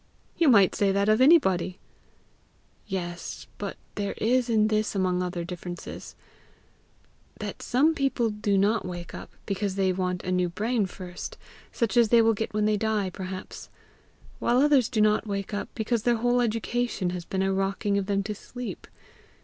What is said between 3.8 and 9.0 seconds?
there is this among other differences that some people do not